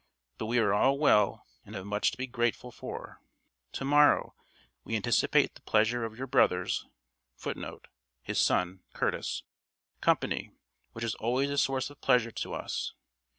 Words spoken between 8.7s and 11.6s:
Curtis.] company, which is always a